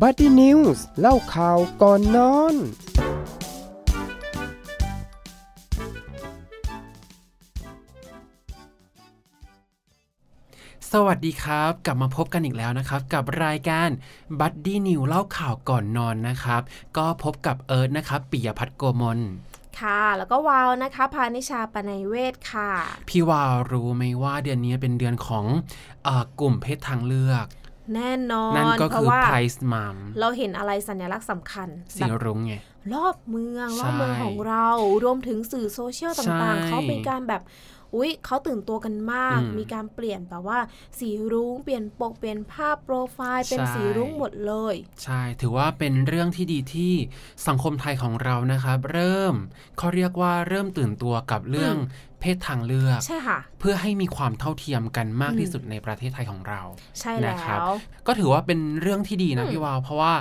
[0.00, 2.54] Buddy News เล่าข่าวก่อนนอน
[10.92, 13.88] สวัสดีครับ กลับมาพบกันอีกแล้วนะครับ กับรายการ
[14.40, 16.62] Buddy News เล่าข่าวก่อนนอนนะครับ
[16.96, 19.20] ก็พบกับเอิร์ธนะครับปิยพัฒน์โกมล
[19.80, 22.70] ค่ะ แล้วก็วาวนะคะพานิชาปนัยเวศค่ะ
[23.08, 25.46] พี่วาวรู้ไหมว่าเดือนนี้เป็นเดือนของ
[26.04, 27.46] เออกลุ่มเพศทางเลือก
[27.94, 32.54] แน่นอนนั่นก็เพคือราะว่า Price Mom เราเห็นอะไรสัญลักษณ์สำคัญสีแบบรุ้งไง
[32.94, 34.68] รอบเมืองใช่รอบเมืองของเรา
[35.04, 37.42] รวมถึงสื่อโซเชียลต่างใช่ๆเขาเป็นการแบบ
[37.96, 40.58] อุ๊ยเขาตื่นตัวกันมากอืมมีการเปลี่ยนแบบว่า
[40.98, 46.94] สีรุ้งเปลี่ยนปกเปลี่ยนภาพโปรไฟล์เป็นใช่สีรุ้งหมดเลย ใช่ ถือว่าเป็นเรื่องที่ดีที่
[47.46, 49.34] สังคมไทยของเรานะครับ เริ่ม
[49.78, 51.74] เขาเรียกว่าเริ่มตื่นตัวกับเรื่อง
[52.22, 56.60] เพศทางเลือก ใช่ค่ะ เพื่อให้มีความเท่าเทียมกันมากอืมที่สุดในประเทศไทยของเรา
[57.00, 57.72] ใช่แล้นะครับว
[58.06, 60.12] ก็ถือว่าเป็นเรื่องที่ดีนะอืมพี่วาว เพราะว่า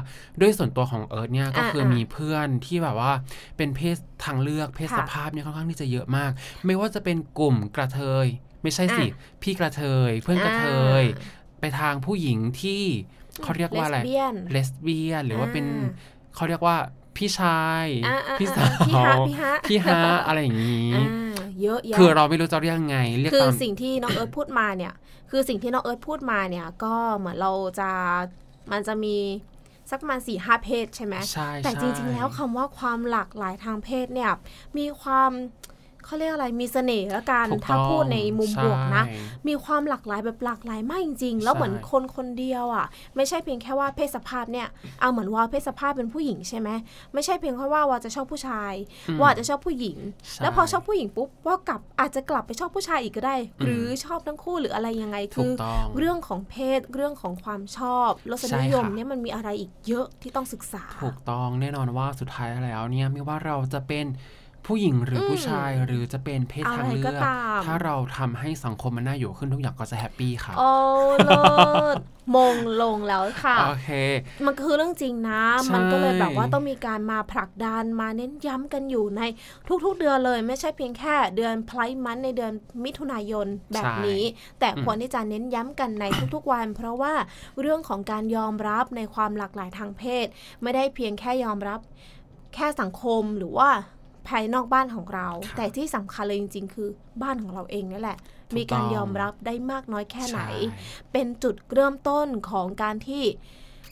[0.42, 3.12] ด้วยส่วนตัวของเอิร์ธเนี่ยก็คืออาๆมีเพื่อนที่แบบว่า
[3.58, 6.32] เป็นเพศทางเลือกเพศค่ะสภาพเนี่ยค่อนข้างที่จะเยอะมาก
[6.66, 8.26] ไม่ว่าจะเป็นกลุ่มกระเทย
[8.64, 10.68] ไม่ใช่สิอะพี่กระเทย เพื่อนกระเท
[11.02, 11.28] ยอ่
[11.60, 12.84] ไปทางผู้หญิงที่
[13.44, 16.78] เขาเรียกว่าอะไร Lesbian เลสเบี้ยนหรือว่าเป็นอ่าเขาเรียกว่า
[17.18, 24.94] พี่ชายอ่าๆๆพี่สาวพี่ฮะพี่ฮะพี่ฮะอะไรอย่างนี้อ่าเยอะแยะคือเราไม่รู้จะเรียกยังไง เรียกคือตามสิ่งที่น้องเอิร์ธพูดมาเนี่ย
[25.32, 27.90] คือสิ่งที่น้องเอิร์ธพูดมาเนี่ย ก็เหมือนเราจะ
[28.72, 29.18] มันจะมี
[29.90, 34.32] สักประมาณสี่ห้าเพศใช่ไหมใช่แต่จริงใช่ๆแล้วคำว่าความหลากหลายทางเพศเนี่ย
[34.78, 35.32] มีความ
[36.06, 39.16] เขาเรียกอะไรมีเสน่ห์ละกันถูกถ้าต้องพูดในมุมบวกนะใช่
[39.48, 42.86] มีความหลากหลายแบบหลากหลายมากจริงๆ แล้วใช่เหมือนคนคนเดียวอะ
[43.16, 44.68] ไม่ใช่เพียงแค่ว่าเพศสภาพเนี่ย
[45.02, 46.70] เอาเหมือนว่าเพศสภาพเป็นผู้หญิงใช่ไหม
[47.14, 48.74] ไม่ใช่เพียงแค่ว่าว่าจะชอบผู้ชาย
[49.10, 49.98] อืมว่าจะชอบผู้หญิง
[50.32, 64.06] ใช่แล้วพอชอบผู้หญิงปุ๊บว่ากลับอาจจะกลับไปชอบผู้ชายอีกก็ได้ หรือชอบทั้งคู่หรืออะไรยังไงถูกต้องคือเรื่องของเพศเรื่องของความชอบรสนิยมใช่ค่ะเนี่ยมันมีอะไรอีกเยอะที่ต้องศึกษา ถูกต้องแน่นอนว่าสุดท้ายแล้วเนี่ยไม่ว่าเราจะเป็น
[64.68, 70.72] ผู้หญิงหรืออมผู้ชายหรือจะเป็นเพศทางเลือกอะไรเลืก็ตามถ้าเราทำให้สังคมมันน่าอยู่ขึ้นทุกอย่างก็จะ happy ค่ะ โอ้
[71.26, 71.42] เลิ
[71.96, 71.98] ศ
[72.36, 73.90] มงลงแล้วค่ะ โอเค
[74.46, 79.22] มันคือเรื่องจริงนะใช่มันก็เลยแบบว่าต้องมีการมาผลักดันมาเน้นย้ำกันอยู่ใน
[79.84, 82.52] ทุกๆเดือนเลย ไม่ใช่เพียงแค่เดือนไพร์มันในเดือน
[82.84, 84.24] มิถุนายนแบบนี้
[84.60, 87.14] แต่ควรที่จะเน้นย้ำกันในทุกๆวัน เพราะว่า
[87.62, 90.26] เรื่องของการยอมรับในความหลากหลายทางเพศ
[90.62, 91.80] ไม่ได้เพียงแค่ยอมรับ
[92.56, 93.70] แค่สังคมหรือว่า
[94.28, 96.90] ภายนอกบ้านของเราครับแต่ที่สำคัญเลยจริง ๆ คือ
[97.22, 98.18] บ้านของเราเองนี่แหละ
[98.50, 100.50] ถูกมีการต้องยอมรับได้มากน้อยแค่ไหนใช่
[101.12, 103.24] เป็นจุดเริ่มต้นของการที่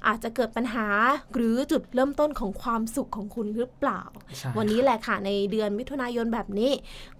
[0.07, 0.87] อาจจะเกิดปัญหา
[1.33, 4.01] หรือจุดเริ่มต้นของความสุขของคุณหรือเปล่า
[4.37, 6.71] ใช่วันนี้แหละค่ะ ในเดือนมิถุนายนแบบนี้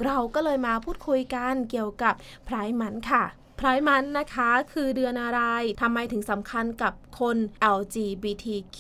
[0.06, 2.14] เราก็เลยมาพูดคุยกันเกี่ยวกับ
[2.46, 3.24] ไพร์มันค่ะ
[3.62, 5.42] ไพร์มันนะคะคือเดือนอะไร
[5.82, 7.38] ทำไมถึงสำคัญกับคน
[7.78, 8.80] LGBTQ+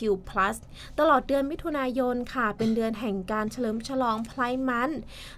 [0.99, 4.91] ตลอดเดือนมิถุนายนค่ะ เป็นเดือนแห่งการเฉลิมฉลองไพร์มัน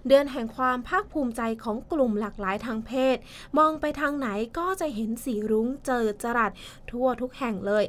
[0.07, 3.17] เดือนแห่งความภาคภูมิใจของกลุ่มหลากหลายทางเพศ
[3.57, 6.51] มองไปทางไหนก็จะเห็นสีรุ้งเจิดจรัส
[6.91, 7.83] ทั่วทุกแห่งเลย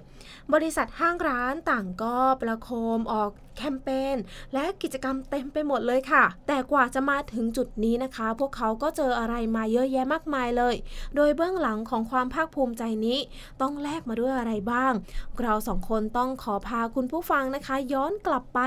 [0.52, 4.16] บริษัทห้างร้านต่างก็ประโคมออกแคมเปญ
[4.54, 10.74] และกิจกรรมเต็มไปหมดเลยค่ะ แต่กว่าจะมาถึงจุดนี้นะคะ พวกเขาก็เจออะไรมาเยอะแยะมากมายเลย
[11.16, 13.18] โดยเบื้องหลังของความภาคภูมิใจนี้
[13.60, 14.92] ต้องแลกมาด้วยอะไรบ้าง
[15.40, 18.60] เราสองคนต้องขอพาคุณผู้ฟังนะคะ ย้อนกลับไป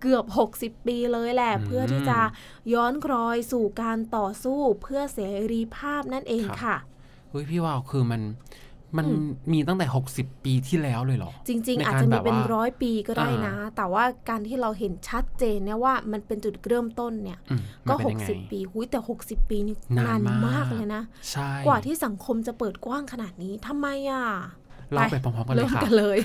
[0.00, 0.24] เกือบ
[0.56, 2.20] 60 ปีเลยแหละ เพื่อที่จะ
[2.72, 5.20] ย้อนคลอยสู่การต่อสู้เพื่อเส
[5.52, 6.76] รีภาพนั่นเองค่ะ
[7.30, 8.22] เฮ้ยพี่วาวคือมัน
[8.96, 9.86] มันอืมมีตั้งแต่
[10.16, 24.24] 60 ปีที่แล้วเลยเหรอ จริงในๆอาจการจะแบมีบเป็นว่าร้อยปีก็ได้นะอ่าแต่ว่าการที่เราเห็นชัดเจนเนี่ยว่ามันเป็นจุดเริ่มต้นเนี่ยอืมก็มันเป็นยังไง60 ปีหุยแต่ 60 ปีนี่นานนานมากมากเลยนะใช่กว่าที่สังคมจะเปิดกว้างขนาดนี้ทำไมอะ
[24.94, 26.18] เล่าไปพร้อมๆกันเลเริ่ยมค่ะกันเลย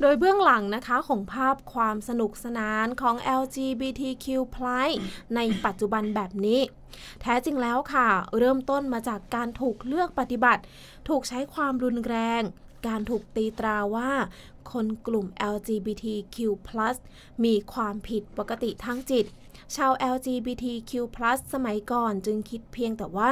[0.00, 4.26] โดยเบื้องหลังนะคะของภาพความสนุกสนานของ LGBTQ+
[5.36, 6.60] ในปัจจุบันแบบนี้
[7.20, 8.08] แท้จริงแล้วค่ะ
[8.38, 10.62] เริ่มต้นมาจากการถูกเลือกปฏิบัติ
[11.08, 12.42] ถูกใช้ความรุนแรง
[12.86, 14.10] การถูกตีตราว่า
[14.72, 16.36] คนกลุ่ม LGBTQ+
[17.44, 19.26] มีความผิดปกติทางจิต
[19.76, 20.92] ชาว LGBTQ+
[21.52, 23.30] สมัยก่อนจึงคิดเพียงแต่ว่า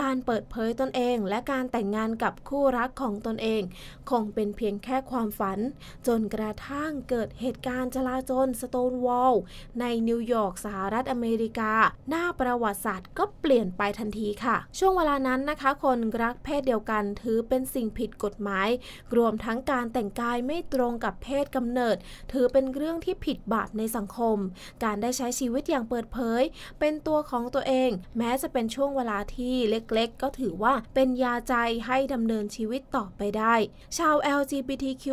[0.00, 3.62] การเปิดเผยตนเองและการแต่งงานกับคู่รักของตนเอง
[4.10, 5.58] คงเป็นเพียงแค่ความฝัน
[6.06, 9.34] จนกระทั่งเกิดเหตุการณ์จลาจลสโตนวอล
[9.80, 11.72] ในนิวยอร์กสหรัฐอเมริกา
[12.08, 18.68] หน้าประวัติศาสตร์ก็เปลี่ยนไปทันทีค่ะ ช่วงเวลานั้นนะคะ คนรักเพศเดียวกันถือเป็นสิ่งผิดกฎหมาย
[19.16, 21.96] รวมทั้งการแต่งกายไม่ตรงกับเพศกำเนิด
[22.32, 24.36] ถือเป็นเรื่องที่ผิดบาปในสังคม
[24.84, 26.42] การได้ใช้ชีวิตอย่างเปิดเผย
[26.80, 31.54] เป็นตัวของตัวเอง แม้จะเป็นช่วงเวลาที่เล็กๆ ก็ถือว่าเป็นยาใจ
[31.86, 33.54] ให้ดำเนินชีวิตต่อไปได้
[33.98, 35.04] ชาว LGBTQ+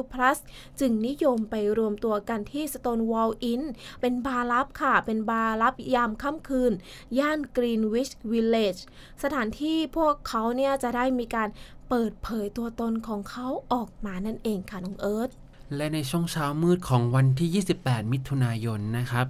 [0.79, 3.63] จึงนิยมไปรวมตัวกันที่ Stonewall Inn
[4.01, 6.73] เป็นบาร์ลับค่ะ เป็นบาร์ลับยามค่ำคืน
[7.19, 8.81] ย่าน Greenwich Village
[9.23, 11.49] สถานที่พวกเขาเนี่ยจะได้มีการ
[11.89, 15.31] เปิดเผยตัวตนของเขาออกมานั่นเองค่ะน้องเอิร์ธ
[15.75, 19.25] และในช่วงเช้ามืดของวันที่ 28 มิถุนายน นะครับ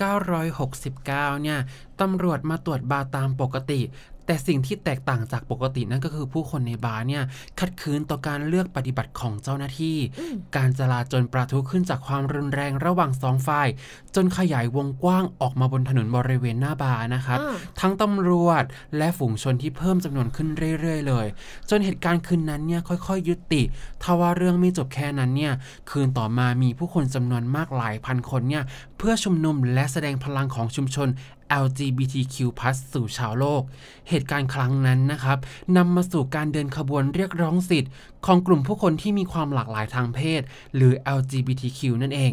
[0.00, 1.58] 1969 เนี่ย
[2.00, 3.80] ตำรวจมาตรวจบาร์ตามปกติ
[4.26, 7.22] แต่สิ่งที่แตกต่างจากปกตินั่นก็คือผู้คนในบาร์เนี่ย
[7.60, 9.96] ขัดขืนต่อการเลือกปฏิบัติของเจ้าหน้าที่
[10.56, 13.68] การจลาจลประทุขึ้นจากความรุนแรงระหว่างสองฝ่าย
[14.14, 18.64] จนขยายวงกว้างออกมาบนถนนบริเวณหน้าบาร์นะครับอ่าทั้งตำรวจ
[18.96, 20.48] และฝูงชนที่เพิ่มจำนวนขึ้น
[20.80, 21.26] เรื่อย ๆ เลย
[21.70, 23.62] จนเหตุการณ์คืนนั้นเนี่ยค่อยๆยุติ
[24.02, 25.52] ทว่าเรื่องไม่จบแค่นั้นเนี่ย
[25.90, 28.64] คืนต่อมามีผู้คนจำนวนมากหลายพันคนเนี่ย
[28.98, 31.08] เพื่อชุมนุมและแสดงพลังของชุมชน
[31.64, 32.36] LGBTQ+
[32.92, 33.62] สู่ชาวโลก
[34.08, 35.38] เหตุการณ์ครั้งนั้นนะครับ
[35.76, 37.90] นำมาสู่การเดินขบวนเรียกร้องสิทธิ์
[38.26, 40.42] ของกลุ่มผู้คนที่มีความหลากหลายทางเพศ
[40.74, 42.32] หรือ LGBTQ นั่นเอง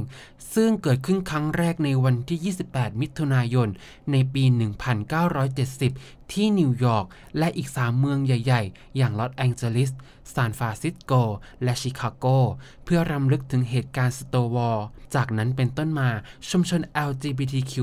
[0.54, 3.68] ซึ่งเกิดขึ้นครั้งแรกในวันที่ 28 มิถุนายน
[4.12, 4.44] ในปี
[5.30, 7.06] 1970 ที่นิวยอร์ก
[7.38, 9.92] และอีก 3 เมืองใหญ่ ๆ อย่างลอสแองเจลิส
[10.34, 11.14] ซานฟรานซิสโก
[11.64, 12.26] และชิคาโก
[12.86, 14.80] เพื่อรำลึกถึงเหตุการณ์สโตนวอลล์
[15.16, 16.10] จากนั้นเป็นต้นมา
[16.50, 17.74] ชุมชน LGBTQ+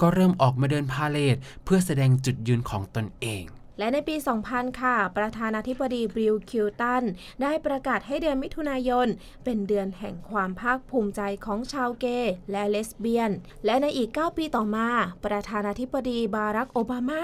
[0.00, 3.44] ก็เริ่มออกมาเดินพาเหรดเพื่อแสดงจุดยืนของตนเอง
[3.80, 4.16] และในปี
[4.48, 7.04] 2000 ค่ะ ประธานาธิบดีบิล คลินตัน
[7.42, 9.08] ได้ประกาศให้เดือนมิถุนายน
[9.44, 13.30] เป็นเดือนแห่งความภาคภูมิใจของชาวเกย์และเลสเบี้ยน
[13.64, 14.88] และในอีก 9 ปีต่อมา
[15.24, 17.22] ประธานาธิบดีบารัค โอบามา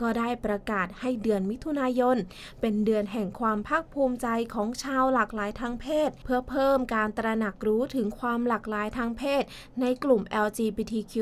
[0.00, 2.16] ก็ได้ประกาศให้เดือนมิถุนายน
[2.60, 9.42] เป็นเดือนแห่งความภาคภูมิใจของชาวหลากหลายทางเพศ เพื่อเพิ่มการตระหนักรู้ถึงความหลากหลายทางเพศ
[9.80, 11.14] ในกลุ่ม LGBTQ+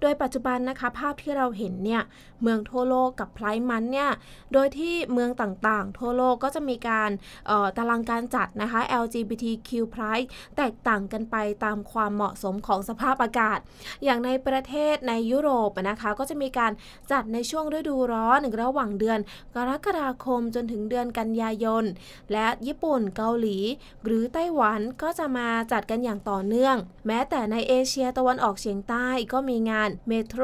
[0.00, 2.02] โดยปัจจุบันนะคะ ภาพที่เราเห็นเนี่ย
[2.42, 4.10] เมืองทั่วโลกกับไพร์มันเนี่ย
[4.52, 7.10] โดยที่เมืองต่างๆ ทั่วโลกก็จะมีการ
[7.50, 10.26] ออตารางการจัดนะคะ LGBTQ Pride
[10.56, 13.58] แตกต่างกันไปตามความเหมาะสมของสภาพอากาศ
[14.04, 16.72] อย่างในประเทศในยุโรปนะคะก็จะมีการ
[17.12, 19.18] จัดในช่วงฤดูร้อนระหว่างเดือน
[19.54, 21.84] กรกฎาคมจนถึงเดือนกันยายน
[22.32, 23.58] และญี่ปุ่นเกาหลี
[24.04, 26.76] หรือไต้หวันก็จะมาจัดกันอย่างต่อเนื่อง
[27.06, 30.42] แม้แต่ในเอเชียตะวันออกเฉียงใต้ก็มีงาน Metro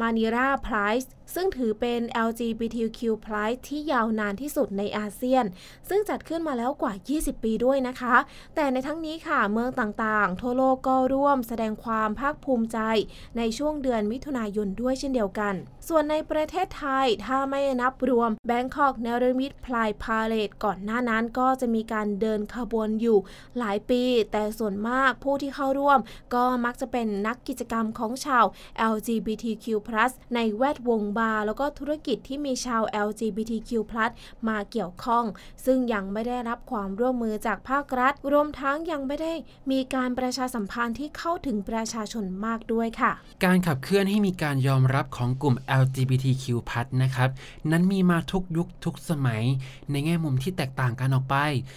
[0.00, 5.44] Manila Pride ซึ่งถือเป็น LGBTQ Pride ที่ยาวนานที่สุดในอาเซียน
[5.88, 8.16] ซึ่งจัดขึ้นมาแล้วกว่า 20 ปีด้วยนะคะ
[8.54, 12.78] แต่ในทั้งนี้ค่ะเมืองต่างๆ ทั่วโลกก็ร่วมแสดงความภาคภูมิใจ
[13.38, 15.54] ในช่วงเดือนมิถุนายนด้วยเช่นเดียวกัน
[15.88, 23.18] ส่วนในประเทศไทยถ้าไม่นับรวม Bangkok n a r a m i t Pride Parade ก่อนหน้านั้นก็จะมีการเดินขบวนอยู่
[23.58, 24.02] หลายปี
[24.32, 25.98] แต่ส่วนมากผู้ที่เข้าร่วม
[26.34, 28.44] ก็มักจะเป็นนักกิจกรรมของชาว
[28.92, 29.66] LGBTQ+
[30.34, 33.70] ในแวดวงบาร์แล้วก็ธุรกิจที่มีชาว LGBTQ+
[34.48, 35.24] มาเกี่ยวข้อง
[35.64, 39.32] ซึ่งยังไม่ได้รับความร่วมมือจากภาครัฐ รวมทั้งยังไม่ได้
[39.70, 43.12] มีการประชาสัมพันธ์ที่เข้าถึงประชาชนมากด้วยค่ะ
[43.44, 46.44] การขับเคลื่อนให้มีการยอมรับของกลุ่ม LGBTQ+
[47.02, 47.30] นะครับ
[47.70, 49.42] นั้นมีมาทุกยุคทุกสมัย
[49.90, 51.36] ในแง่มุมที่แตกต่างกันออกไป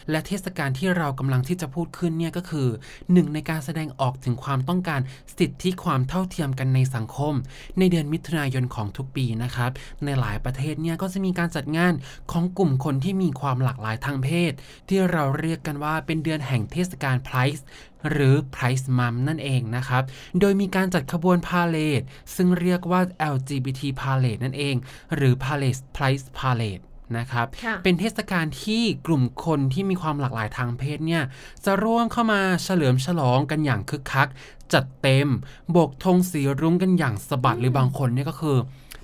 [0.10, 2.68] และเทศกาลที่เรากำลังที่จะพูดขึ้นเนี่ยก็คือ
[3.14, 5.00] หนึ่งในการแสดงออกถึงความต้องการ
[5.38, 7.34] สิทธิความเท่าเทียมกันในสังคม
[7.80, 9.72] ในเดือนมิถุนายนของทุกปีนะครับ
[10.06, 11.94] ในหลายประเทศเนี่ยก็จะมีการจัดงาน
[12.32, 14.52] ของกลุ่มคนที่มีความหลากหลายทางเพศ
[14.90, 17.66] ที่เราเรียกกันว่าเป็นเดือนแห่งเทศกาลไพรส์
[18.12, 20.04] หรือ Price Month นั่นเองนะครับ
[20.40, 22.02] โดยมีการจัดขบวนพาเลท
[22.36, 23.02] ซึ่งเรียกว่า
[23.34, 24.76] LGBT Parade นั่นเอง
[25.16, 26.84] หรือ Palace Price Parade
[27.18, 31.24] นะครับค่ะเป็นเทศกาลที่กลุ่มคนที่มีความหลากหลายทางเพศเนี่ย
[31.66, 34.30] จะร่วมเข้ามาเฉลิมฉลองกันอย่างคึกคัก
[34.74, 35.28] จัดเต็ม
[35.72, 38.58] โบกธงสีรุ้งกันอย่างสะบัดหรือบางคนเนี่ยก็คือ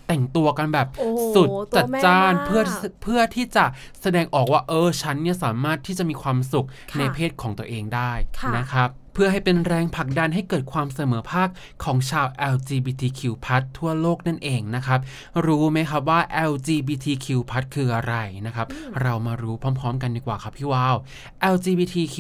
[0.08, 2.62] แต่งตัวกันแบบโอ้โหสุดตัวจัดแม่จ้านมากเพื่อ
[3.04, 3.66] เพื่อที่จะ
[4.02, 11.50] แสดงออกว่าเออฉันเนี่ยสามารถที่จะมีความสุขค่ะในเพศของตัวเองได้ค่ะนะครับ เพื่อให้เป็นแรงผลักดันให้เกิดความเสมอภาค
[11.84, 13.22] ของชาว LGBTQ+
[13.78, 15.00] ทั่วโลกนั่นเองนะครับ
[15.46, 16.20] รู้ไหมครับว่า
[16.52, 17.28] LGBTQ+
[17.76, 18.68] คืออะไรนะครับ
[19.02, 20.96] เรามารู้พร้อม ๆ กันดีกว่าครับพี่วาว
[21.54, 22.18] LGBTQ+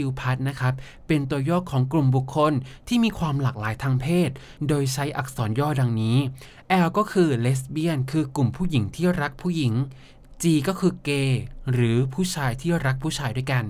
[0.49, 0.73] นะครับ
[1.07, 2.53] เป็นตัวย่อของกลุ่มบุคคล
[2.87, 4.29] ที่มีความหลากหลายทางเพศ
[4.67, 6.17] โดยใช้อักษรย่อดังนี้
[6.85, 9.73] L ก็คือเลสเบี้ยน คือกลุ่มผู้หญิงที่รักผู้หญิง
[10.43, 13.65] G ก็คือเกย์หรือผู้ชายที่รักผู้ชายด้วยกัน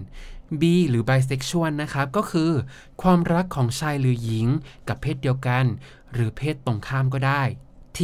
[0.62, 2.52] B หรือ bisexual นะครับ ก็คือ
[3.02, 4.48] ความรักของชายหรือหญิง
[4.88, 5.66] กับเพศเดียวกัน
[6.14, 7.44] หรือเพศตรงข้ามก็ได้
[7.98, 8.00] T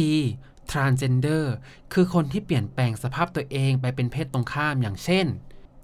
[0.72, 1.44] transgender
[1.92, 5.26] คือคนที่เปลี่ยนแปลงสภาพตัวเองไปเป็นเพศตรงข้ามอย่างเช่น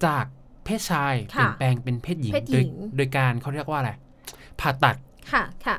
[0.05, 0.25] จาก
[0.65, 3.91] เพศชายเปค่ะลี่ยนแปลงเป็นเพศหญิงเพศหโดญิยงโดยการเขาเรียกว่าอะไร
[4.59, 4.95] ผ่าตัด
[5.31, 5.77] ค่ะค่ะ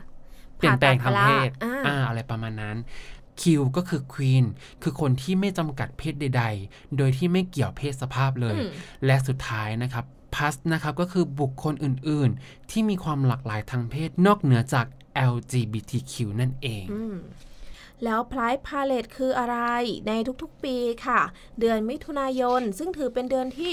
[0.57, 2.77] เปลี่ยนแปลงทางเพศผ่าตัดไปละอ่าอ่าอะไรประมาณนั้น
[3.41, 3.43] Q
[3.77, 4.45] ก็คือ Queen
[4.83, 8.71] คือคนที่ไม่จำกัดเพศใด ๆ โดยที่ไม่เกี่ยวเพศสภาพเลยอืม
[9.07, 14.87] และสุดท้ายนะครับ Plus นะครับ ก็คือบุคคลอื่นๆ ที่มีความหลากหลายทางเพศนอกเหนือจาก
[15.33, 16.85] LGBTQ นั่นเอง
[18.05, 19.57] แล้วพลายพาเลตคืออะไร
[20.09, 21.21] ในทุกๆปีค่ะ
[21.61, 23.73] เดือนมิถุนายน ซึ่งถือเป็นเดือนที่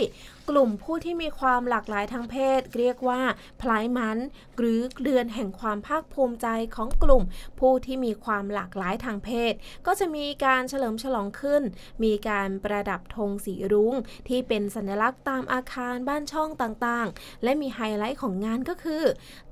[0.49, 3.21] กลุ่มผู้ที่มีความหลากหลายทางเพศ เรียกว่า
[3.61, 4.17] Pride Month
[4.57, 7.23] หรือเดือนแห่งความภาคภูมิใจของกลุ่ม
[7.59, 9.53] ผู้ที่มีความหลากหลายทางเพศ
[9.85, 11.63] ก็จะมีการเฉลิมฉลองขึ้น
[12.03, 13.93] มีการประดับธงสีรุ้ง
[14.27, 19.03] ที่เป็นสัญลักษณ์ตามอาคารบ้านช่องต่างๆ และมีไฮไลท์ของงานก็คือ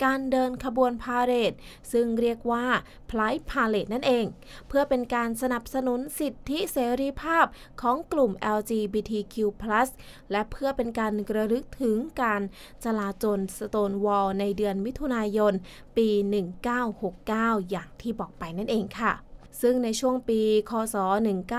[0.04, 1.54] การเดินขบวนพาเหรด
[1.92, 2.66] ซึ่งเรียกว่า
[3.10, 4.26] Pride Parade นั่นเอง
[4.68, 7.46] เพื่อเป็นการสนับสนุนสิทธิเสรีภาพ
[7.82, 9.36] ของกลุ่ม LGBTQ+
[10.32, 12.42] และเพื่อเป็นการกระลึกถึงการ
[12.84, 15.54] จลาจลสโตนวอลในเดือนมิถุนายน
[15.98, 16.10] ปี
[16.90, 19.14] 1969 อย่างที่บอกไปนั่นเองค่ะ
[19.62, 20.96] ซึ่งในช่วงปี คศ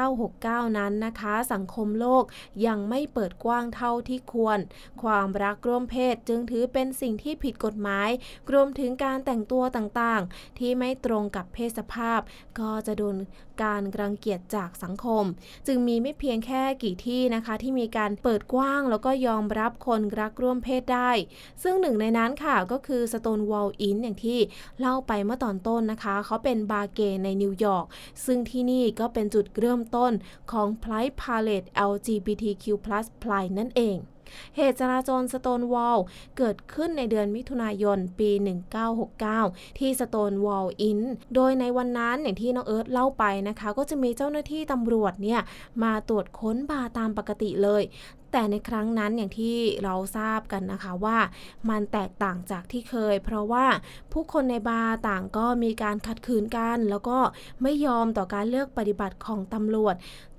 [0.07, 2.25] 1969 นั้นนะคะ สังคมโลก
[2.67, 4.59] ยังไม่เปิดกว้างเท่าที่ควร
[5.03, 8.11] ความรักร่วมเพศจึงถือเป็นสิ่งที่ผิดกฎหมาย
[8.53, 12.21] รวมถึงการแต่งตัวต่างๆ ที่ไม่ตรงกับเพศสภาพ
[12.59, 13.17] ก็จะโดน
[13.63, 15.25] การรังเกียจจากสังคม
[15.67, 21.11] จึงมีไม่เพียงแค่กี่ที่นะคะ ที่มีการเปิดกว้าง แล้วก็ยอมรับคนรักร่วมเพศได้
[21.63, 24.39] ซึ่งหนึ่งในนั้นค่ะก็คือ Stonewall Inn อย่างที่
[24.81, 27.87] เล่าไปเมื่อตอนต้นนะคะ เขาเป็นบาร์เกย์ในนิวยอร์ก
[28.25, 30.13] ซึ่งที่นี่ก็เป็นจุดเริ่มต้น
[30.53, 32.65] ของ Pride Parade LGBTQ+
[33.23, 33.99] Pride นั่นเอง
[34.57, 35.99] เหตุจราจรสโตนวอล
[36.39, 38.31] เกิดขึ้นในเดือนมิถุนายนปี
[39.05, 41.01] 1969 ที่สโตนวอลอิน
[41.35, 45.41] โดยในวันนั้นอย่างที่น้องเอิร์ธเล่าไปนะคะ ก็จะมีเจ้าหน้าที่ตำรวจเนี่ย
[45.83, 47.83] มาตรวจค้นบาร์ตามปกติเลย
[48.33, 51.19] แต่ในครั้งนั้นอย่างที่เราทราบกันนะคะว่า
[51.71, 53.67] มันแตกต่างจากที่เคย เพราะว่า
[54.13, 57.19] ผู้คนในบาร์ต่างก็มีการขัดขืนกัน แล้วก็
[57.63, 59.95] ไม่ยอมต่อการเลือกปฏิบัติของตำรวจ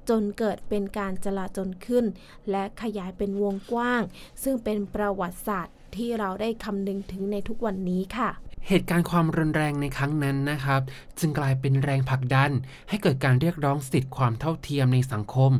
[0.09, 2.05] จนเกิดเป็นการจลาจลขึ้น
[2.51, 4.01] และขยายเป็นวงกว้าง
[4.43, 8.29] ซึ่งเป็นประวัติศาสตร์ที่เราได้คำนึงถึงในทุกวันนี้ค่ะ
[8.67, 10.81] เหตุการณ์ความรุนแรงในครั้งนั้นนะครับ
[11.19, 12.51] จึงกลายเป็นแรงผลักดัน
[12.89, 15.51] ให้เกิดการเรียกร้องสิทธิความเท่าเทียมในสังคม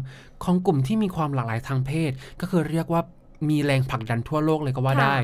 [0.43, 3.01] ของกลุ่มที่มีความหลากหลายทางเพศ ก็คือเรียกว่า
[3.49, 5.17] มีแรงผลักดันทั่วโลกเลยก็ว่าค่ะได้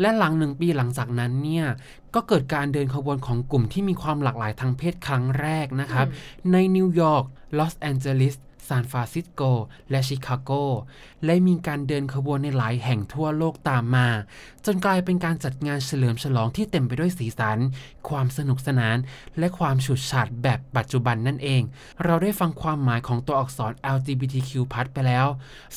[0.00, 1.66] และหลังหนึ่งปีหลังจากนั้นเนี่ย
[2.14, 6.06] ก็เกิดการเดินขบวนของกลุ่มที่มีความหลากหลายทางเพศครั้งแรกนะครับ
[6.52, 7.24] ในนิวยอร์ก
[7.58, 8.36] ลอสแอนเจลิส
[8.68, 9.42] ซานฟรานซิสโก
[9.90, 10.50] และชิคาโก
[11.24, 14.08] และมีการเดินขบวนในหลายแห่งทั่วโลกตามมา
[14.66, 17.58] จนกลายเป็นการจัดงานเฉลิมฉลองที่เต็มไปด้วยสีสัน
[18.08, 18.96] ความสนุกสนาน
[19.38, 21.62] และความฉูดฉาดแบบปัจจุบันนั่นเอง
[22.04, 24.50] เราได้ฟังความหมายของตัวอักษร LGBTQ+
[24.92, 25.26] ไปแล้ว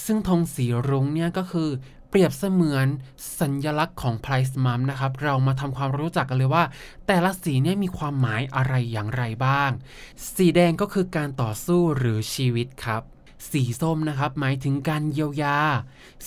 [0.06, 1.70] ซึ่งธงสีรุ้งเนี่ยก็คือ
[2.14, 2.88] เปรียบเสมือน
[3.40, 6.64] สัญลักษณ์ของ Price Month นะครับ เรามาทำความรู้จักกันเลยว่า
[7.08, 9.72] แต่ละสีเนี่ยมีความหมายอะไรอย่างไรบ้าง
[10.36, 13.02] สีแดงก็คือการต่อสู้หรือชีวิตครับ
[13.52, 15.60] สีส้มนะครับหมายถึงการเยียวยา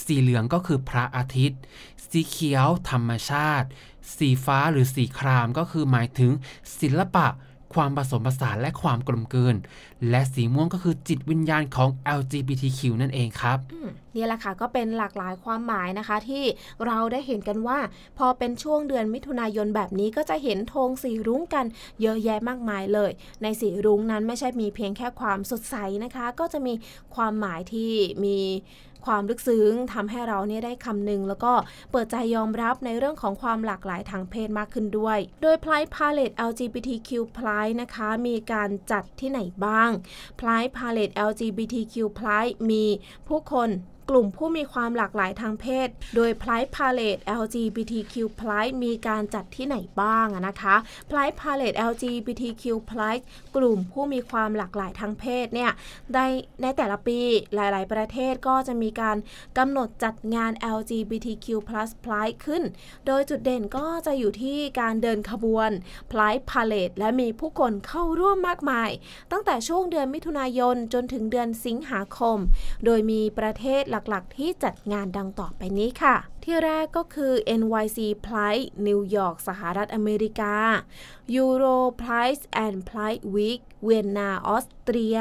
[0.04, 1.60] สีเหลืองก็คือพระอาทิตย์
[2.08, 3.68] สีเขียวธรรมชาติ
[4.16, 6.32] สีฟ้าหรือสีครามก็คือหมายถึง
[6.80, 7.26] ศิลปะ
[7.74, 9.54] ความผสมผสานและความกลมกลืน
[10.10, 11.88] และสีม่วงก็คือจิตวิญญาณของ
[12.18, 13.58] LGBTQ นั่นเองครับ
[14.16, 16.44] นี่แหละค่ะก็เป็นหลากหลายความหมายนะคะ ที่
[16.86, 17.78] เราได้เห็นกันว่า
[18.18, 21.64] พอเป็นช่วงเดือนมิถุนายนแบบนี้ก็จะเห็นธงสีรุ้งกัน
[22.02, 23.10] เยอะแยะมากมายเลย
[23.42, 26.74] ในสีรุ้งนั้นไม่ใช่มีเพียงแค่ความสดใสนะคะ ก็จะมี
[27.14, 27.92] ความหมายที่
[28.24, 28.38] มี
[29.06, 31.52] ความลึกซึ้งทำให้เราเนี่ยได้คำนึง แล้วก็
[31.90, 39.90] เปิดใจยอมรับในเรื่องของความหลากหลายทางเพศมากขึ้นด้วย โดย Pride Parade LGBTQ Pride นะคะ มีการจัดที่ไหนบ้าง
[40.40, 42.84] Pride Parade LGBTQ Pride มี
[43.28, 43.70] ผู้คน
[44.10, 50.74] กลุ่มผู้มีความหลากหลายทางเพศ โดย Pride Parade LGBTQ Pride มีการจัดที่ไหนบ้างนะคะ
[51.10, 53.22] Pride Parade LGBTQ Pride
[53.56, 55.70] กลุ่มผู้มีความหลากหลายทางเพศเนี่ย
[56.14, 56.26] ได้
[56.62, 57.20] ในแต่ละปี
[57.54, 59.16] หลาย ๆ ประเทศก็จะมีการ
[59.58, 61.46] กำหนดจัดงาน LGBTQ+
[62.04, 62.62] Pride ขึ้น
[63.06, 65.70] โดยจุดเด่นก็จะอยู่ที่การเดินขบวน
[66.10, 68.90] Pride Parade และมีผู้คนเข้าร่วมมากมาย
[69.32, 72.38] ตั้งแต่ช่วงเดือนมิถุนายนจนถึงเดือนสิงหาคม
[72.84, 80.54] โดยมีประเทศหลักๆ ที่จัดงานดังต่อไปนี้ค่ะ ที่แรกก็คือ NYC Pride นิวยอร์กสหรัฐอเมริกา
[81.42, 85.18] Euro Pride and Pride Week เวียนนาออสเตรีย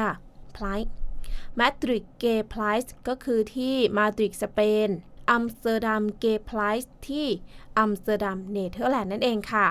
[0.55, 0.91] Pride
[1.59, 4.89] มาดริด Gay Pride ก็คือที่มาดริดสเปน
[5.29, 7.27] อัมสเตอร์ดัม Gay Pride ที่
[7.77, 9.67] อัมสเตอร์ดัมเนเธอร์แลนด์นั่นเองค่ะ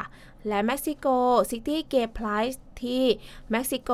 [0.49, 1.06] และเม็กซิโก
[1.50, 3.04] ซิตี้ Gay Pride ที่
[3.50, 3.90] เม็กซิโก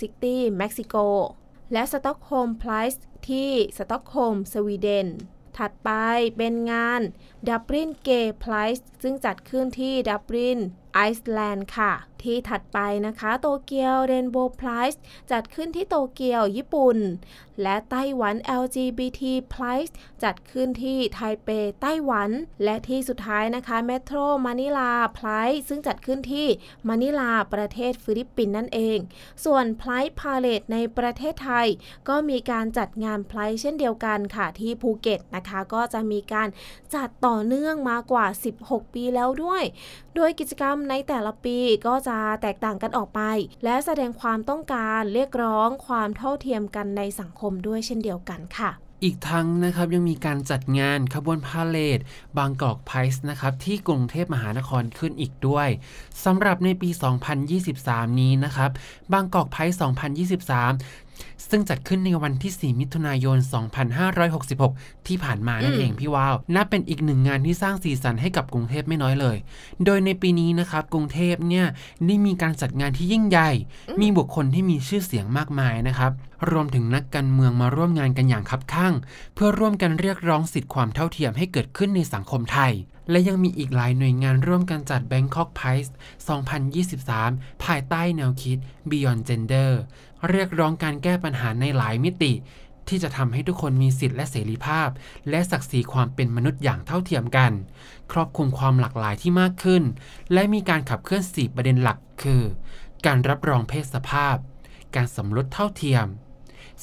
[0.00, 0.96] ซิตี้เม็กซิโก
[1.72, 5.08] และสตอกโฮล์ม Pride ที่สตอกโฮล์มสวีเดน
[5.56, 5.90] ถัดไป
[6.36, 7.00] เป็นงาน
[7.48, 10.58] ดับลิน Gay Pride ซึ่งจัดขึ้นที่ดับลิน
[10.94, 11.92] ไอซ์แลนด์ค่ะ
[12.22, 15.00] ที่ถัดไปนะคะโตเกียว Rainbow Pride
[15.32, 16.98] จัดขึ้นที่โตเกียวญี่ปุ่น
[17.62, 19.92] และไต้หวัน LGBT Pride
[20.24, 21.48] จัดขึ้นที่ไทเป
[21.82, 22.30] ไต้หวัน
[22.64, 26.46] และที่สุดท้ายนะคะ Metro Manila Pride ซึ่งจัดขึ้นที่
[26.88, 28.98] มานิลาประเทศฟิลิปปินส์นั่นเอง
[29.44, 31.66] ส่วน Pride Parade ในประเทศไทย
[32.08, 36.48] ก็มีการจัดงาน Pride เช่นเดียวกันค่ะที่ภูเก็ตนะคะ ก็จะมีการ
[36.94, 38.26] จัดต่อเนื่องมากว่า
[38.60, 39.62] 16 ปีแล้วด้วย
[40.16, 43.20] โดยกิจกรรมในแต่ละปีก็จะแตกต่างกันออกไป
[43.64, 48.70] และแสดงความต้องการเรียกร้องความเท่าเทียมกันในสังคมด้วยเช่นเดียวกันค่ะ
[49.04, 51.98] อีกทั้งนะครับยังมีการจัดงานขบวนพาเหรด
[52.38, 55.68] บางกอกไพรส์นะครับที่กรุงเทพมหานครขึ้นอีกด้วย
[56.24, 56.90] สำหรับในปี
[57.54, 58.70] 2023 นี้นะครับ
[59.12, 59.78] บางกอกไพรส์
[60.68, 61.09] 2023
[61.50, 63.38] ซึ่งจัดขึ้นในวันที่ 4 มิถุนายน
[64.42, 69.36] 2566 ที่ผ่านมานั่นเองพี่ว้าวนับเป็นอีกหนึ่งงานที่สร้างสีสันให้กับกรุงเทพไม่น้อยเลย
[69.84, 71.66] โดยในปีนี้นะครับกรุงเทพเนี่ย
[72.06, 73.50] ได้มีการจัดงานที่ยิ่งใหญ่
[74.00, 76.12] มีบุคคลที่มีชื่อเสียงมากมายนะครับ
[76.50, 78.94] รวมถึงนักการเมืองมาร่วมงานกันอย่างคับข้าง
[79.34, 82.72] เพื่อร่วมกันเรียกร้องสิทธิความเท่าเทียมให้เกิดขึ้นในสังคมไทย
[83.10, 85.90] และยังมีอีกหลายหน่วยงานร่วมกันจัด Bangkok Prize
[86.76, 88.58] 2023 ภายใต้แนวคิด
[88.90, 89.72] Beyond Gender
[90.28, 92.32] เรียกร้องการแก้ปัญหาในหลายมิติ
[92.88, 94.88] ที่จะทำให้ทุกคนมีสิทธิและเสรีภาพ
[95.30, 97.52] และศักดิ์ศรีความเป็นมนุษย์อย่างเท่าเทียมกัน
[98.12, 99.82] ครอบคลุมความหลากหลายที่มากขึ้น
[100.32, 102.42] และมีการขับเคลื่อน4ประเด็นหลักคือ
[103.06, 104.36] การรับรองเพศสภาพ
[104.94, 106.06] การสมรสเท่าเทียม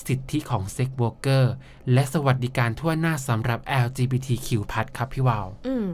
[0.06, 1.54] สิทธิของ Sex Worker
[1.94, 4.48] และสวัสดิการถ้วนหน้าสำหรับ LGBTQ+
[4.98, 5.90] ครับพี่วาวอืม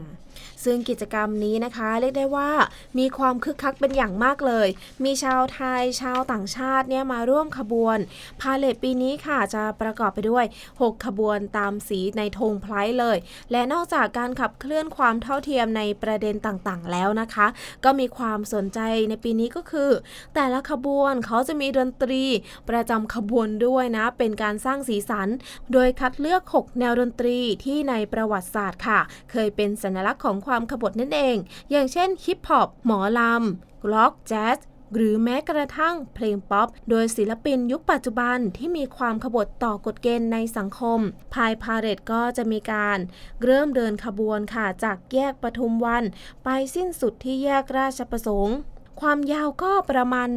[0.64, 2.50] ซึ่งกิจกรรมนี้นะคะเรียกได้ว่า
[2.98, 4.68] มีความคึกคักเป็นอย่างมากเลย
[5.04, 7.98] มีชาวไทยชาวต่างชาติเนี่ยมาร่วมขบวน
[8.40, 13.18] พาเหรดปีนี้ค่ะจะประกอบไปด้วย 6 ขบวนตามสีในธง Pride เลย
[13.52, 17.46] และนอกจากการขับเคลื่อนความเท่าเทียมในประเด็นต่างๆ แล้วนะคะ
[17.84, 19.90] ก็มีความสนใจในปีนี้ก็คือ
[20.34, 22.24] แต่ละขบวนเขาจะมีดนตรี
[22.70, 25.28] ประจำขบวนด้วยนะ เป็นการสร้างสีสัน
[25.72, 29.00] โดยคัดเลือก 6 แนวดนตรีที่ในประวัติศาสตร์ค่ะ
[29.30, 31.36] เคยเป็นสัญลักษณ์ของความขบฏนั่นเอง
[31.70, 34.58] อย่างเช่นฮิปฮอปหมอลำล็อกแจ๊ส
[34.94, 41.00] หรือแม้กระทั่งเพลงป๊อป โดยศิลปินยุคปัจจุบันที่มีความขบฏต่อกฎเกณฑ์ในสังคม
[41.34, 42.98] ภายพาเรตก็จะมีการ
[43.42, 46.04] เริ่มเดินขบวนค่ะ จากแยกปทุมวัน
[46.44, 48.56] ไปสิ้นสุดที่แยกราชประสงค์
[49.00, 50.28] ความยาวก็ประมาณ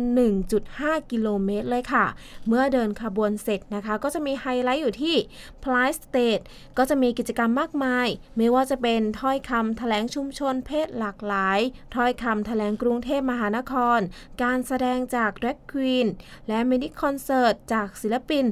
[0.51, 2.05] 1.5 กิโลเมตรเลยค่ะ
[2.47, 5.15] เมื่อเดินขบวนเสร็จนะคะ ก็จะมีไฮไลท์อยู่ที่
[5.63, 6.43] p l y State
[6.77, 11.59] ก็จะมีกิจกรรมมากมาย ไม่ว่าจะเป็นถ้อยคำแถลงชุมชนเพศหลากหลาย
[11.95, 13.99] ถ้อยคำแถลงกรุงเทพมหานคร
[14.43, 16.07] การแสดงจาก Drag Queen
[16.47, 18.45] และมินิคอนเสิร์ตจากศิลปิน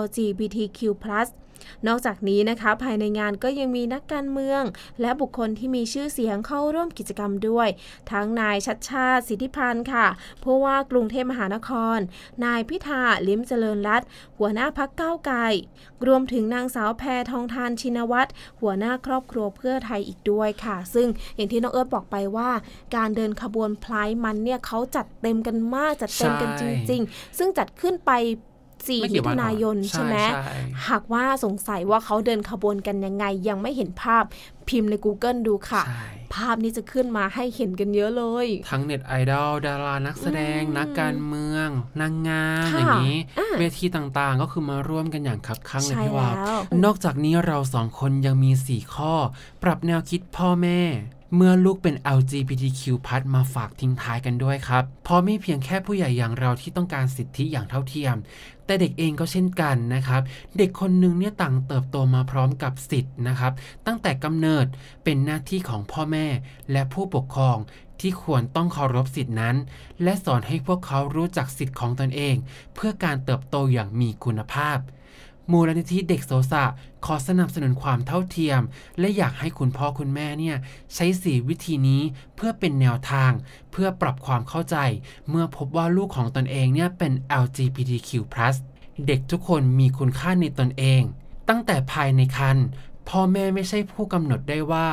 [0.00, 0.80] LGBTQ+
[1.86, 4.62] นอกจากนี้นะคะภายในงานก็ยังมีนักการเมือง
[5.00, 7.68] และบุคคลที่มีชื่อเสียงเข้าร่วมกิจกรรมด้วย
[8.10, 10.06] ทั้งนายชัดชาติสิทธิพันธ์ค่ะ
[10.44, 11.98] ผู้ว่ากรุงเทพมหานคร
[12.44, 15.38] นายพิธาลิ้มเจริญรัตน์หัวหน้าพักเก้าไกล
[16.06, 22.50] รวมถึงนางสาวแพทองทานชินวัตรหัวหน้าครอบครัวเพื่อไทยอีกด้วยค่ะ ซึ่งอย่างที่น้องเอิร์ธบอกไปว่า
[22.96, 28.10] การเดินขบวนพลายมันเนี่ยเขาจัดเต็มกันมากจัดเต็มกันจริง ๆ ซึ่งจัดขึ้นไป
[28.86, 30.56] 4ไม่มิกี่วัถุนหรอกนายนใช่ไหมใช่
[30.88, 34.24] หากว่าสงสัยว่าเขาเดินขบวนกันยังไง ยังไม่เห็นภาพ
[34.68, 41.68] พิมพ์ใน Google ดูค่ะใช่ภาพนี้จะขึ้นมาให้เห็นกันเยอะเลย ทั้งเน็ตไอดอลดารานักแสดงอืมนักการเมือง
[42.00, 49.14] นางงามค่ะอย่างนี้อ่าเวทีต่างๆ ก็คือมาร่วมกันอย่างคับคั่งเลยใช่พี่วาวแล้วนอกจากนี้เราสองคนยังมี 4 ข้อ
[49.62, 50.80] ปรับแนวคิดพ่อแม่
[51.34, 52.82] เมื่อลูกเป็น LGBTQ+
[53.34, 58.16] มาฝากทิ้งท้ายกันด้วยครับ เพราะไม่เพียงแค่ผู้ใหญ่อย่างเราที่ต้องการสิทธิอย่างเท่าเทียม
[58.66, 60.22] แต่เด็กเองก็เช่นกันนะครับ
[60.58, 63.52] เด็กคนหนึ่งเนี่ยต่างเติบโตมาพร้อมกับสิทธิ์นะครับ
[63.86, 64.66] ตั้งแต่กำเนิด
[65.04, 66.26] เป็นหน้าที่ของพ่อแม่
[66.72, 67.58] และผู้ปกครอง
[68.00, 69.56] ที่ควรต้องเคารพสิทธินั้น
[70.02, 72.36] และสอนให้พวกเขารู้จักสิทธิของตนเอง
[72.74, 74.78] เพื่อการเติบโตอย่างมีคุณภาพ
[75.52, 76.64] มูลนิธิเด็กโสสะ
[77.06, 78.60] ขอสนับสนุนความเท่าเทียม
[78.98, 80.56] และอยากให้คุณพ่อคุณแม่เนี่ย
[80.94, 82.02] ใช้สีวิธีนี้
[82.36, 83.32] เพื่อเป็นแนวทาง
[83.70, 84.76] เพื่อปรับความเข้าใจ
[85.28, 88.10] เมื่อพบว่าลูกของตนเองเนี่ยเป็น LGBTQ+
[89.06, 91.02] เด็กทุกคนมีคุณค่าในตนเอง
[91.48, 92.66] ตั้งแต่ภายในครรภ์
[93.08, 94.88] พ่อแม่ไม่ใช่ผู้กำหนดได้ว่า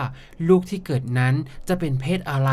[0.48, 1.34] ลูกที่เกิดนั้น
[1.68, 2.52] จะเป็นเพศอะไร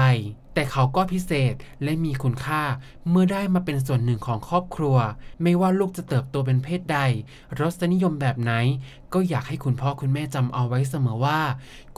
[0.55, 2.63] แต่เขาก็พิเศษและมีคุณค่า
[3.09, 4.97] เมื่อได้มาเป็นส่วนหนึ่งของครอบครัว
[5.43, 6.99] ไม่ว่าลูกจะเติบโตเป็นเพศใด
[7.61, 8.53] รสนิยมแบบไหน
[9.15, 11.41] ก็อยากให้คุณพ่อคุณแม่จำเอาไว้เสมอว่า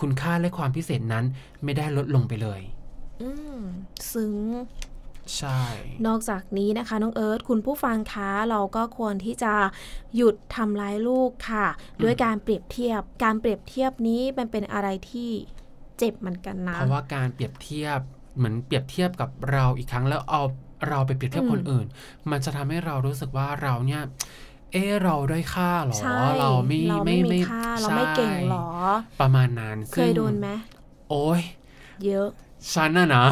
[0.00, 1.24] คุณค่าและความพิเศษนั้น
[1.64, 2.60] ไม่ได้ลดลงไปเลย
[3.22, 3.60] อืม
[4.12, 4.36] ซึ้ง
[5.36, 5.62] ใช่
[6.06, 9.54] นอกจากนี้นะคะน้องเอิร์ธคุณผู้ฟังคะเราก็ควรที่จะ
[10.16, 11.66] หยุดทำร้ายลูกค่ะ
[12.02, 15.30] ด้วยการเปรียบเทียบ การเปรียบเทียบนี้มันเป็นอะไรที่
[15.98, 18.00] เจ็บเหมือนกันนะ เพราะว่าการเปรียบเทียบ
[18.36, 20.42] เหมือนเปรียบเทียบกับเราอีกครั้งแล้วเอา
[20.88, 21.86] เราไปเปรียบเทียบอืมคนอื่น
[22.30, 24.02] มันจะทำให้เรารู้สึกว่าเราเนี่ย
[24.72, 30.48] เออเราด้อยค่าเหรอใช่เราไม่เราไม่มีค่าเราไม่เก่งหรอใช่ประมาณนั้นเคซึ่งยโดนไหม
[31.10, 31.40] โอ้ย
[32.04, 32.28] เยอะ
[32.74, 33.24] ฉันน่ะนะ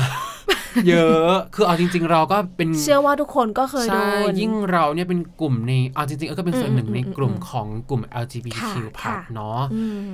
[0.88, 10.06] เยอะ คือเอาจริง ๆ เราก็เป็นเชื่อว่าทุกคนก็เคยโดใช่นยิ่งเราเนี่ยเป็นกลุ่มในเอาจริงๆเออก็เป็นส่วนหนึ่งอืมในอืมกลุ่มอืมของกลุ่ม LGBTQ+ ค่ะเนาะอืม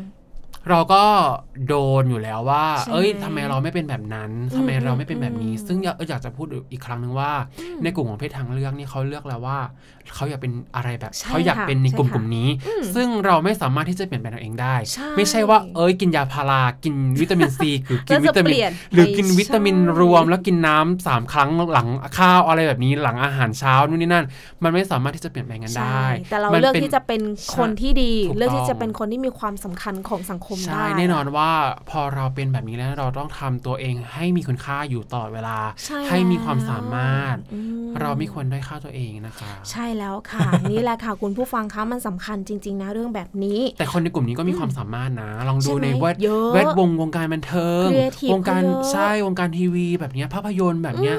[0.70, 1.02] เราก็
[1.68, 7.30] โดนอยู่แล้วว่าใช่เอ้ยทำไมเราไม่เป็นแบบนั้นทำไมอืมเราไม่เป็นแบบนี้อืมซึ่งอยากเอออยากจะพูดอีกครั้งหนึ่งว่า
[7.82, 9.58] ในกลุ่มของเพศทางเลือกนี่เขาเลือกแล้วว่า
[10.16, 24.24] เขาอยากเป็นอะไรแบบใช่เขาอยากค่ะเป็นในกลุ่มใช่ค่ะกลุ่มนี้อืมซึ่งเราไม่สามารถที่จะเปลี่ยนแปลงตัวเองได้ใช่ไม่ใช่ว่า เอ้ยกินยาพารากินวิตามินซีหรือกินแล้ววิจะตามินเปลี่ยนหรือกินไม่วิตามินใช่รวม แล้วกินน้ำสามครั้งหลังข้าวอะไรแบบนี้หลังอาหารเช้านู่นนี่นั่น
[24.62, 27.22] มันไม่สามารถที่จะเปลี่ยนแปลงกันได้ใช่แต่เรามันเลือกป็นที่จะเป็น
[27.56, 31.50] คนที่ดีถูกเลือกที่ต้องจะเป็นคนที่มีความสำคัญของสังคมใช่ได้แน่นอนว่า
[31.90, 37.60] พอเราเป็นแบบนี้แล้วเราต้องทำตัวเองให้มีคุณค่าอยู่ตลอดเวลาใช่ให้มีความสามารถอื
[38.00, 51.16] เราไม่ควรได้อยค่าตัวเองนะคะ ใช่แล้วค่ะ นี่แหละค่ะ คุณผู้ฟังคะมันสำคัญจริง ๆ นะเรื่องแบบนี้ แต่คนในกลุ่มนี้ก็มีความสามารถนะ ลองดูใช่ไหมในแวดเยอะแวดวงวงการบันเทิง Creative วงการก็เยอะใช่วงการทีวีแบบเนี้ยภาพยนตร์แบบเนี้ย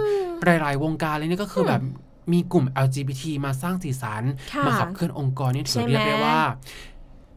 [0.61, 1.81] หลายๆ วงการเลยเนี่ยก็คืออมแบบ
[2.33, 4.23] มีกลุ่ม LGBT มาสร้างสีสัน
[4.53, 6.39] ค่ะมาขับเคลื่อนองค์กรนี่ถืใช่อไหมเรียกได้ว่า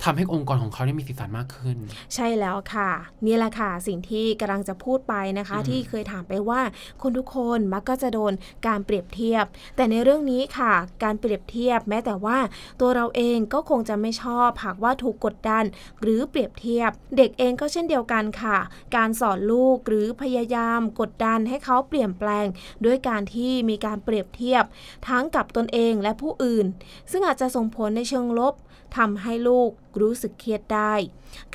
[0.04, 1.76] ทำให้องค์กรของเขาเนี่ยมีสีสันมากขึ้น
[2.14, 2.90] ใช่แล้วค่ะ
[3.26, 6.60] นี่แหละค่ะ สิ่งที่กำลังจะพูดไปนะคะอืมที่เคยถามไปว่า
[7.02, 8.32] คนทุกคนมักก็จะโดน
[8.66, 9.44] การเปรียบเทียบ
[9.76, 10.72] แต่ในเรื่องนี้ค่ะ
[11.04, 12.38] การเปรียบเทียบ แม้แต่ว่า
[12.80, 15.64] ตัวเราเองก็คงจะไม่ชอบหากว่าถูกกดดัน
[16.02, 18.58] หรือเปรียบเทียบ เด็กเองก็เช่นเดียวกันค่ะ
[18.96, 22.46] การสอนลูกหรือพยายามกดดันให้เขาเปลี่ยนแปลง
[22.84, 24.64] ด้วยการที่มีการเปรียบเทียบ
[25.08, 26.66] ทั้งกับตนเองและผู้อื่น
[27.10, 28.54] ซึ่งอาจจะส่งผลในเชิงลบ
[28.96, 30.94] ทำให้ลูกรู้สึกเครียดได้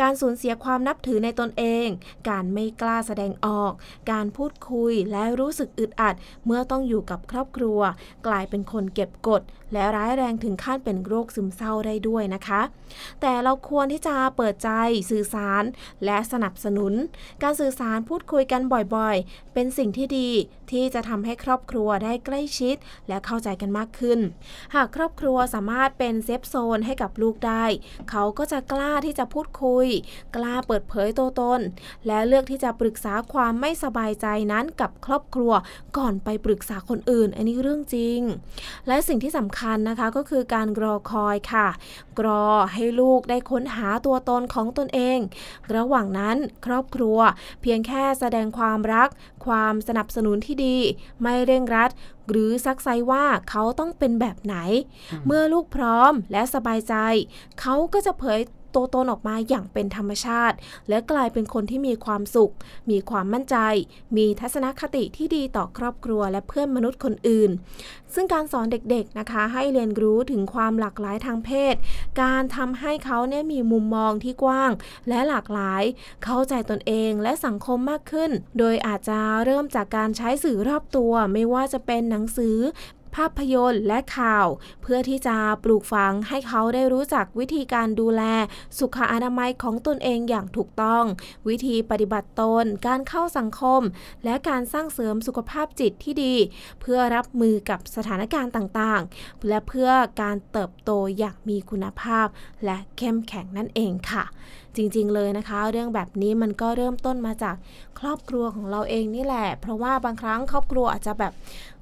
[0.01, 1.87] การสูญเสียความนับถือในตนเอง
[2.29, 3.71] การไม่กล้าแสดงออก
[4.11, 7.79] การพูดคุยและรู้สึกอึดอัด เมื่อต้องอยู่กับครอบครัว
[8.27, 9.41] กลายเป็นคนเก็บกด
[9.73, 12.61] และร้ายแรงถึงขั้นเป็นโรคซึมเศร้าได้ด้วยนะคะ
[13.21, 14.69] แต่เราควรที่จะเปิดใจ
[15.11, 15.63] สื่อสาร
[16.05, 16.93] และสนับสนุน
[17.43, 18.61] การสื่อสารพูดคุยกัน
[18.95, 20.29] บ่อยๆ เป็นสิ่งที่ดี
[20.71, 22.75] ที่จะทำให้ครอบครัวได้ใกล้ชิด
[23.07, 24.19] และเข้าใจกันมากขึ้น
[24.75, 27.65] หากครอบครัวสามารถเป็นเซฟโซนให้กับลูกได้
[28.09, 29.66] เขาก็จะกล้าที่จะพูดคุย
[30.35, 31.59] กล้าเปิดเผยตัวตน
[32.07, 35.51] และเลือกที่จะปรึกษาความไม่สบายใจนั้นกับครอบครัว
[35.97, 38.19] ก่อนไปปรึกษาคนอื่น อันนี้เรื่องจริง
[38.87, 41.67] และสิ่งที่สำคัญนะคะก็คือการรอคอยค่ะ
[42.19, 45.19] กรอให้ลูกได้ค้นหาตัวตนของตนเอง
[45.75, 47.17] ระหว่างนั้นครอบครัว
[47.61, 49.09] เพียงแค่แสดงความรัก
[49.45, 50.77] ความสนับสนุนที่ดี
[51.21, 51.89] ไม่เร่งรัด
[52.29, 54.55] หรือซักไซว่าเขาต้องเป็นแบบไหน
[55.25, 56.95] เมื่อลูกพร้อมและสบายใจ
[57.61, 58.39] เขาก็จะเผย
[58.75, 60.55] ตัวตนออกมาอย่างเป็นธรรมชาติ
[60.89, 62.53] และกลายเป็นคนที่มีความสุข
[62.89, 63.57] มีความมั่นใจ
[64.17, 67.49] มีทัศนคติที่ดีต่อครอบครัวและเพื่อนมนุษย์คนอื่น
[68.13, 71.75] ซึ่งการสอนเด็กๆนะคะ ให้เรียนรู้ถึงความหลากหลายทางเพศ
[72.21, 74.71] การทำให้เขาเนี่ยมีมุมมองที่กว้าง
[75.09, 75.83] และหลากหลาย
[76.23, 82.57] เข้าใจตนเองและสังคมมากขึ้น โดยอาจจะเริ่มจากการใช้สื่อรอบตัว ไม่ว่าจะเป็นหนังสือ
[83.17, 84.47] ภาพยนตร์และข่าว
[84.81, 88.23] เพื่อที่จะปลูกฝังให้เขาได้รู้จักวิธีการดูแล
[88.79, 91.03] สุขอนามัยของตนเองอย่างถูกต้อง
[91.47, 93.81] วิธีปฏิบัติตน การเข้าสังคม
[94.25, 96.35] และการสร้างเสริมสุขภาพจิตที่ดี
[96.81, 99.89] เพื่อรับมือกับสถานการณ์ต่างๆ และเพื่อ
[100.21, 102.27] การเติบโตอย่างมีคุณภาพ
[102.65, 104.25] และเข้มแข็งนั่นเองค่ะ
[104.75, 107.55] จริงๆเลยนะคะ เรื่องแบบนี้มันก็เริ่มต้นมาจาก
[107.99, 111.33] ครอบครัวของเราเองนี่แหละ เพราะว่าบางครั้งครอบครัวอาจจะแบบ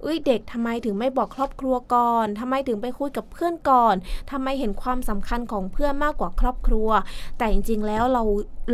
[0.06, 3.96] เอ้ยเด็กทำไมถึงไม่บอกครอบครัวก่อนทำไมถึงไปคุยกับเพื่อนก่อน
[4.32, 6.89] ทำไมเห็นความสำคัญของเพื่อนมากกว่าครอบครัว
[7.38, 8.24] แต่จริงๆแล้วเรา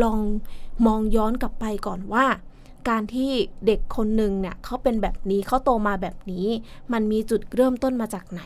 [0.03, 0.19] ลอง
[0.85, 2.25] มองย้อนกลับไปก่อนว่า
[2.89, 3.31] การที่
[3.65, 6.47] เด็กคนหนึ่งเนี่ยเขาเป็นแบบนี้เขาโตมาแบบนี้
[6.93, 8.43] มันมีจุดเริ่มต้นมาจากไหน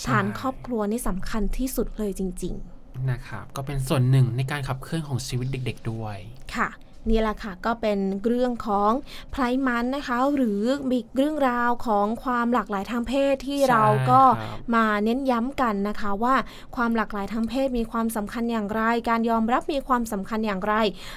[0.00, 6.16] ใช่ฐานครอบครัวนี่สำคัญที่สุดเลยจริง ๆ นะครับก็เป็นส่วนหนึ่งในการขับเคลื่อนของชีวิตเด็ก ๆ ด้วย
[6.56, 6.68] ค่ะ
[7.08, 8.92] นี่แหละค่ะก็เป็นเรื่องของ
[9.32, 16.34] ไพรมันนะคะ หรือมีเรื่องราวของความหลากหลายทางเพศที่ใช่เราก็ครับมาเน้นย้ำกันนะคะว่า
[16.76, 20.74] ความหลากหลายทางเพศมีความสำคัญอย่างไร การยอมรับมีความสำคัญอย่างไร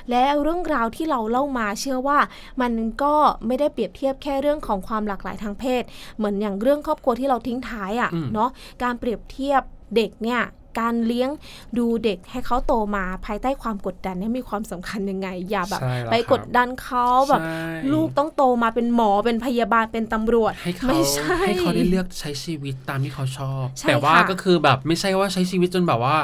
[0.10, 2.20] และเรื่องราวที่เราเล่ามาเชื่อว่า
[2.62, 3.16] มันก็
[3.48, 5.84] ไม่ได้เปรียบเทียบแค่เรื่องของความหลากหลายทางเพศ
[6.18, 8.50] เหมือนอย่างเรื่องครอบครัวที่เราทิ้งท้ายอะ่ะอืมเนาะ
[8.84, 9.62] การเปรียบเทียบ
[9.96, 10.42] เด็กเนี่ย
[10.80, 11.30] การเลี้ยง
[11.78, 26.16] ดูเด็กให้เขาโตมาภายใต้ความกดดันเนี่ยมีความสำคัญยังไง อย่าแบบใช่แล้วไปครับกดดันเขาแบบใช่ลูกต้องโตมาเป็นหมอเป็นพยาบาลเป็นตำรวจให้เขาไม่ใช่ให้เขาได้เลือกใช้ชีวิตตามที่เขาชอบใช่แต่ว่าค่ะก็คือแบบไม่ใช่ว่าใช้ชีวิตจนแบบว่า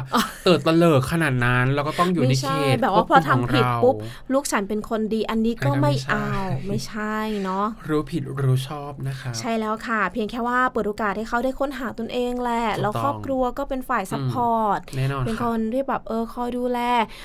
[0.43, 3.95] เติดตะเลิกขนาดนั้นแล้วก็ต้องอยู่ในไม่เขใช่ตแบบว่าพอทำผิดควบคุมของเราปุ๊บ
[4.33, 16.79] ลูกฉันเป็นคนดีอันนี้ก็อันนั้นไม่ไม่ใช่เอาไม่ใช่เนาะรู้ผิดรู้ชอบนะคะ ใช่แล้วค่ะ เพียงแค่ว่าเปิดโอกาสให้เขาได้ค้นหาตนเองแหละถูกต้องแล้วครอบครัวก็เป็นฝ่าย support แน่นอนเป็นคค่ะนที่แบบเออคอยดูแล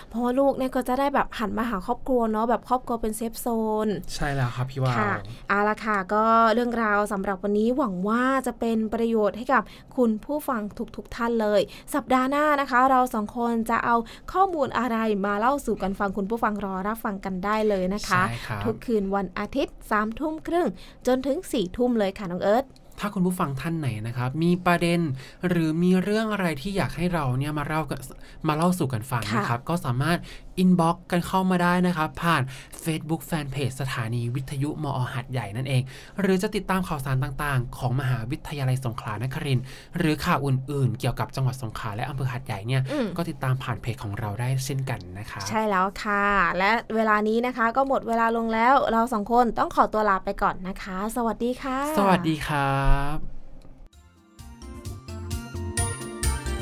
[0.09, 5.13] เพราะว่าลูกเนี่ยก็จะได้แบบหันมาหาครอบครัวเนาะแบบครอบครัวเป็น safe zone ใช่แล้วครับพี่วาวค่ะ
[5.49, 6.25] เอาละค่ะก็
[6.55, 9.63] เรื่องราวสำหรับวันนี้หวังว่าจะเป็นประโยชน์ให้กับ
[9.97, 10.63] คุณผู้ฟัง
[10.97, 11.61] ทุกๆทท่านเลย
[11.95, 13.97] สัปดาห์หน้านะคะ เราสองคนจะเอา
[14.33, 14.97] ข้อมูลอะไร
[15.27, 20.69] มาเล่าสู่กันฟังคุณผู้ฟังรอรับฟังกันได้เลยนะคะใช่ครับทุกคืนวันอาทิตย์3ามทุ่มครึ่ง
[21.07, 22.65] จนถึง4ี่ทุ่มเลยค่ะน้องเอิร์ธ
[23.01, 25.01] ถ้าคุณผู้ฟังท่านไหนนะครับ มีประเด็น
[25.49, 28.01] หรือมีเรื่องอะไรที่อยากให้เราเนี่ยมาเล่ากัน
[28.49, 30.19] มาเล่าสู่กันฟังค่ะนะครับ ก็สามารถ
[30.59, 32.43] อินบ็อกกันเข้ามาได้นะครับ ผ่าน
[32.85, 35.83] Facebook Fanpage สถานีวิทยุมอหัดใหญ่นั่นเอง
[36.21, 39.65] หรือจะติดตามข่าวสารต่างๆ ของมหาวิทยาลัยสงขลานครินทร์
[39.99, 46.25] หรือข่าวอื่นๆ เกี่ยวกับจังหวัดสงขลาและอำเภอหาดใหญ่เนี่ยอืมก็ติดตามผ่านเพจของเราได้เช่นกันนะครับใช่แล้วค่ะ
[46.59, 52.79] และเวลานี้นะคะก็หมดเวลาลงแล้วเราสองคนต้องขอตัวลาไปก่อนนะคะ สวัสดีค่ะ สวัสดีครั
[53.17, 53.34] บ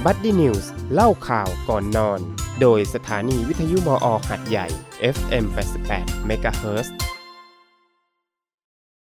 [0.07, 2.21] Buddy News เล่าข่าวก่อนนอน
[2.61, 4.67] โดยสถานีวิทยุมอหาดใหญ่
[5.17, 5.45] FM
[5.89, 6.89] 88 MHz